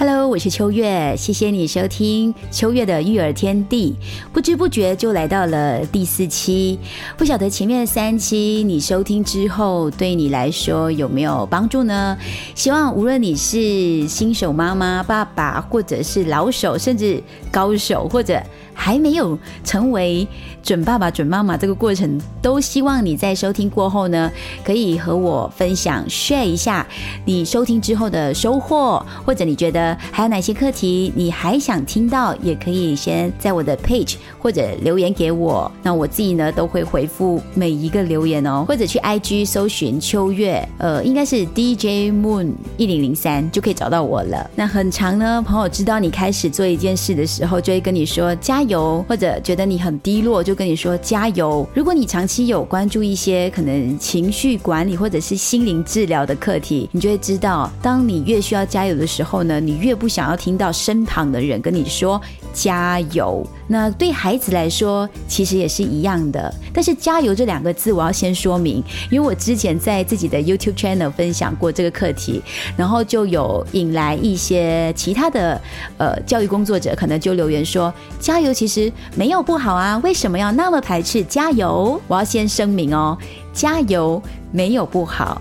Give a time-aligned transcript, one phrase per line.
[0.00, 3.94] ，Hello，我是秋月，谢谢你收听秋月的育儿天地。
[4.32, 6.78] 不知不觉就来到了第四期，
[7.18, 12.16] 不晓得前面三期你收听之后，对你来说有没有帮助呢？
[12.54, 18.42] 希望无论你是新手妈妈、爸爸，或者是老手，甚至高手，或者
[18.80, 20.26] 还没有成为
[20.62, 24.30] 准爸爸、准妈妈，这个过程都希望你在收听过后呢，
[24.64, 26.86] 可以和我分享、share 一下
[27.26, 35.70] 你收听之后的收获，或者你觉得还有哪些课题你还想听到，也可以先在我的 page 或者留言给我。
[35.82, 44.50] 那我自己呢都会回复每一个留言哦，或者去 IG 搜寻秋月，呃，应该是 DJ Moon 一零零三就可以找到我了。
[44.56, 48.69] 那很长呢，朋友知道你开始做一件事的时候，就会跟你说加油。
[48.70, 51.68] 油，或者觉得你很低落，就跟你说加油。
[51.74, 62.18] 如果你长期有关注一些可能情绪管理或者是心灵治疗的课题，你就会知道，当你越需要加油的时候呢，你越不想要听到身旁的人跟你说
[62.52, 63.46] 加油。
[63.66, 66.52] 那对孩子来说，其实也是一样的。
[66.72, 72.42] 但是“加油”这两个字，我要先说明，因为我之前在自己的 YouTube channel 分享过这个课题，
[72.76, 75.60] 然后就有引来一些其他的
[75.98, 83.16] 呃教育工作者，可能就留言说：“加油，其实没有不好啊，为什么要那么排斥加油？”我要先声明哦，
[83.52, 84.20] 加油
[84.50, 85.40] 没有不好。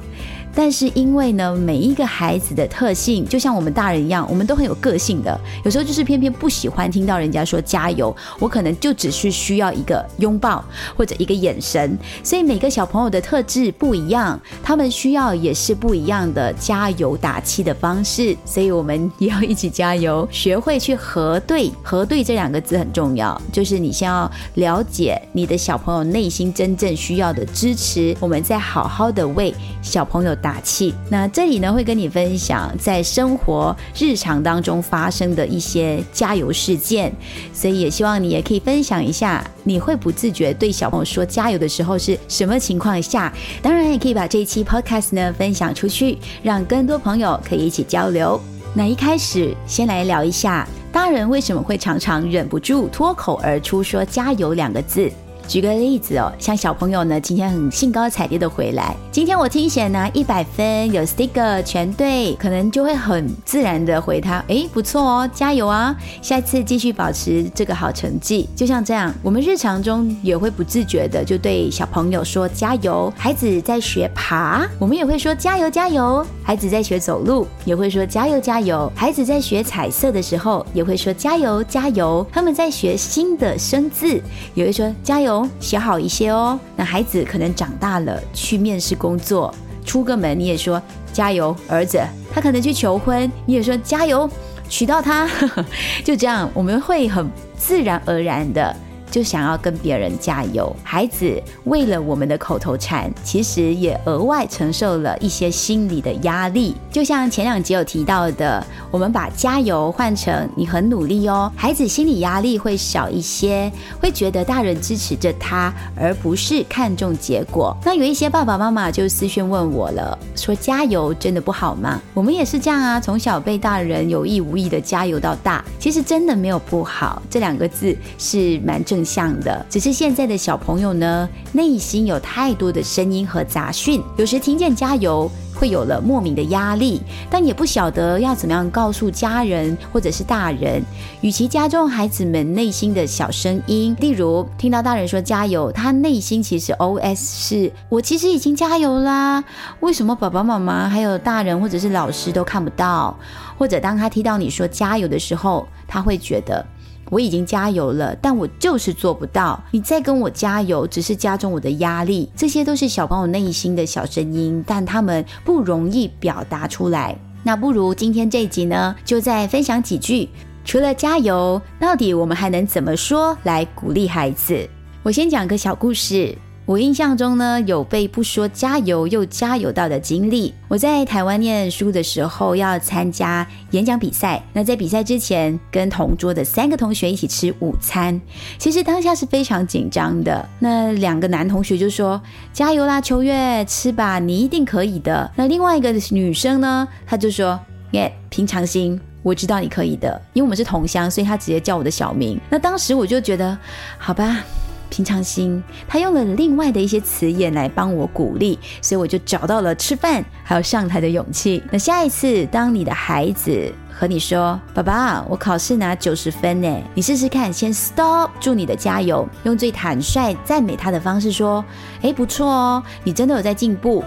[0.53, 5.39] 但是因为呢，每一个孩子的特性，就像我们大人一样，我们都很有个性的。
[5.63, 10.63] 有时候就是偏偏不喜欢听到人家说加油，我可能就只是需要一个拥抱
[10.97, 11.97] 或者一个眼神。
[12.23, 18.35] 所以每个小朋友的特质不一样，他们需要也是不一样的加油打气的方式。
[18.43, 21.71] 所以我们也要一起加油， 学会去核对。
[21.83, 30.35] 核对这两个字很重要，就是你先要了解你的小朋友内心真正需要的支持，我们再好好的为小朋友。
[30.41, 30.93] 打气。
[31.09, 37.11] 那这里呢，会跟你分享在生活日常当中发生的一些加油事件，
[37.53, 43.31] 所以也希望你也可以分享一下，你会不自觉对小朋友说加油的时候是什么情况下？
[43.61, 48.39] 当然，也可以把这一期 podcast 呢分享出去，让更多朋友可以一起交流。
[48.73, 55.11] 那一开始先来聊一下，大人为什么会常常忍不住脱口而出说加油两个字？
[55.49, 58.95] 举个例子哦，像小朋友呢，今天很兴高采烈的回来。
[59.11, 68.47] 今天我听写拿一百分，有 sticker 全对，可能就会很自然的回他，哎，不错哦，加油啊，下次继续保持这个好成绩。
[68.55, 73.11] 就像这样，我们日常中也会不自觉的就对小朋友说加油。
[73.17, 76.23] 孩子在学爬，我们也会说加油加油。
[76.43, 78.91] 孩子在学走路，也会说加油加油。
[78.95, 82.23] 孩子在学彩色的时候，也会说加油加油。
[82.31, 84.21] 他们在学新的生字，
[84.53, 85.38] 也会说加油。
[85.59, 86.59] 写好一些哦。
[86.75, 89.53] 那孩子可能长大了，去面试工作，
[89.85, 91.99] 出个门你也说加油，儿子。
[92.33, 94.29] 他可能去求婚，你也说加油，
[94.69, 95.29] 娶到他。
[96.05, 98.75] 就这样，我们会很自然而然的。
[99.09, 106.75] 就想要跟别人加油，孩子为了我们的口头禅，其实也额外承受了一些心理的压力。
[106.91, 117.75] 就像前两集有提到的，我们把加油换成你很努力哦，孩子心理压力会小一些，会觉得大人支持着他，而不是看重结果。
[117.83, 121.99] 那有一些爸爸妈妈就私讯问我了，说加油真的不好吗？
[122.13, 128.98] 我们也是这样啊，从小被大人有意无意的加油到大，其实真的没有不好，这两个字是蛮正。
[129.03, 140.83] 像的，只是现在的小朋友呢，内心有太多的声音和杂讯，有时听见加油，会有了莫名的压力，但也不晓得要怎么样告诉家人或者是大人。
[141.21, 149.43] 与其加重孩子们内心的小声音，例如听到大人说加油，他内心其实 O S 是我其实已经加油啦，
[149.81, 153.17] 为什么爸爸妈妈还有大人或者是老师都看不到？
[153.57, 156.65] 或者当他听到你说加油的时候，他会觉得。
[157.09, 159.61] 我已经加油了，但我就是做不到。
[159.71, 162.29] 你再跟我加油，只是加重我的压力。
[162.35, 167.17] 这些都是小朋友内心的小声音，但他们不容易表达出来。
[167.43, 170.29] 那不如今天这一集呢，就再分享几句。
[170.65, 174.69] 除了加油，到底我们还能怎么说来鼓励孩子？
[175.01, 176.37] 我先讲个小故事。
[176.69, 180.53] 我印象中呢，有被不说加油又加油到的经历。
[180.67, 184.39] 我在台湾念书的时候，要参加演讲比赛。
[184.53, 188.21] 那在比赛之前，跟同桌的三个同学一起吃午餐。
[188.59, 190.47] 其实当下是非常紧张的。
[190.59, 192.21] 那两个男同学就说
[192.53, 197.59] ：“加油啦，秋月，吃吧，你一定可以的。”那另外一个女生呢，她就说
[197.93, 202.39] ：“耶，平常心，我知道你可以的。”因为我们是同乡，所以她直接叫我的小名。
[202.47, 203.57] 那当时我就觉得，
[203.97, 204.43] 好吧。
[204.89, 211.63] 平常心，他用了另外的一些词眼来帮我鼓励，所以我就找到了吃饭还有上台的勇气。
[211.71, 221.63] 那下一次，当你的孩子和你说：“爸爸，我考试拿九十分呢。”你试试看，先 stop，祝你的加油，用最坦率赞美他的方式说
[222.01, 224.03] ：“哎，不错哦，你真的有在进步。”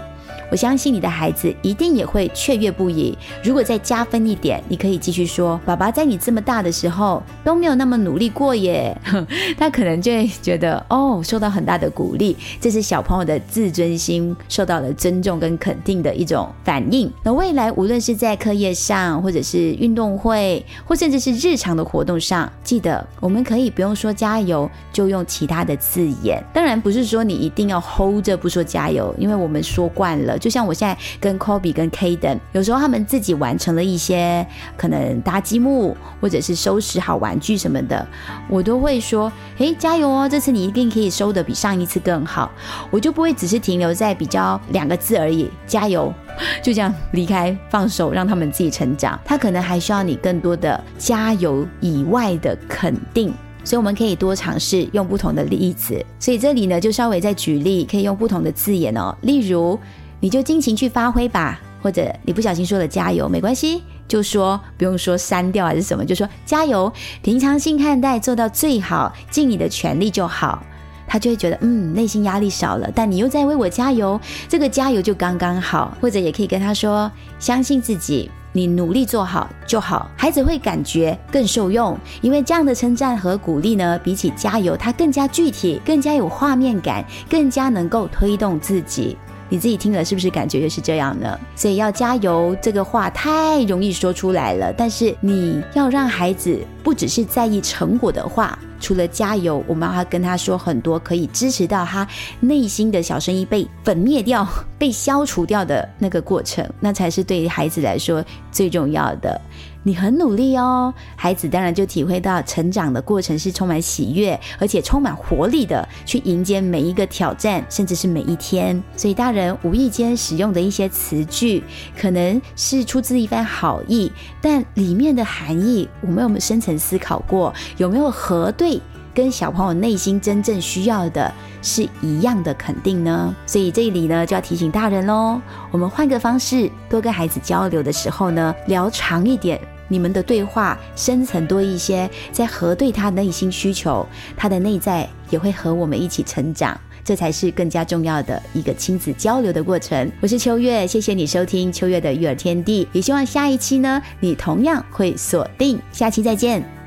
[0.49, 3.17] 我相信你的孩子一定也会雀跃不已。
[3.43, 8.95] 如果再加分一点，你可以继续说：“爸爸在你这么大的时候都没有那么努力过耶。
[9.57, 17.11] ”他可能就会觉得哦，受到很大的鼓励，这是小朋友的自尊心受到了尊重跟肯定的一种反应。
[17.23, 26.43] 那未来无论是在课业上，或者是运动会，或甚至是日常的活动上，记得我们可以不用说加油，就用其他的字眼。
[26.53, 30.37] 当然不是说你一定要 hold 着不说加油，因为我们说惯了。
[30.37, 34.45] 就像我现在跟 Kobe 跟 Kaden，有时候他们自己完成了一些
[34.77, 38.05] 可能搭积木或者是收拾好玩具什么的，
[38.49, 40.27] 我都会说：“诶，加油哦！
[40.29, 42.51] 这次你一定可以收的比上一次更好。”
[42.91, 46.13] 我就不会只是停留在比较两个字而已，加油，
[46.61, 49.19] 就这样离开，放手让他们自己成长。
[49.25, 53.33] 他可能还需要你更多的加油以外的肯定，
[53.63, 56.03] 所以我们可以多尝试用不同的例子。
[56.19, 59.79] 所以这里呢，就稍微再举例，可以用不同的字眼哦，例如。
[60.23, 66.89] 你就尽情去发挥吧，或者你不小心说了加油，没关系，就说不用说删掉还是什么，就说加油，
[67.21, 70.63] 平常心看待，做到最好，尽你的全力就好。
[71.05, 72.89] 他就会觉得，嗯，内心压力少了。
[72.95, 74.17] 但你又在为我加油，
[74.47, 75.95] 这个加油就刚刚好。
[75.99, 80.09] 或者也可以跟他说，相信自己，你努力做好就好。
[80.15, 89.17] 孩子会感觉更受用，因为这样的称赞和鼓励呢，比起加油，它更加具体，更加有画面感，更加能够推动自己。
[89.53, 91.39] 你自己听了是不是感觉就是这样呢？
[91.55, 94.73] 所以要加油，这个话太容易说出来了。
[94.73, 102.07] 但是你要让孩子不只是在意成果的话，除了加油，我们还要跟他说很多可以支持到他
[102.39, 104.43] 内心的小声音被粉灭掉、
[104.79, 109.39] 被消除掉的那个过程，那才是对孩子来说最重要的。
[109.85, 118.81] 你很努力哦，孩子当然就体会到成长的过程是充满喜悦，而且充满活力的，去迎接每一个挑战，甚至是每一天。
[118.95, 121.63] 所以大人无意间使用的一些词句，
[121.99, 127.53] 可能是出自一番好意，但里面的含义，我们有没有深层思考过？
[127.77, 128.81] 有没有核对？
[129.13, 131.31] 跟小朋友内心真正需要的
[131.61, 133.35] 是一样的肯定呢？
[133.45, 135.39] 所以这里呢就要提醒大人喽，
[135.69, 139.61] 我们换个方式，多跟孩子交流的时候呢，聊长一点。
[139.93, 144.03] 你们的对话深层多一些，在核对他内心需求，
[144.35, 146.75] 他的内在也会和我们一起成长，
[147.05, 150.11] 这才是更加重要的一个亲子交流的过程。
[150.19, 156.82] 我是秋月，谢谢你收听秋月的育儿天地，也希望下一期呢，你同样会锁定，下期再见。